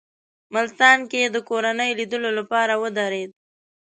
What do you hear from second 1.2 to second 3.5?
یې د کورنۍ لیدلو لپاره ودرېد.